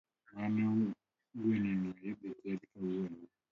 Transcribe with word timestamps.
Mano 0.33 0.67
guenono 1.41 1.87
idhi 1.91 2.11
tedi 2.41 2.65
kawuono 2.71 3.19